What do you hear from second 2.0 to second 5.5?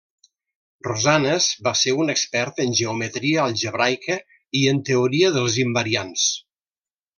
un expert en geometria algebraica i en teoria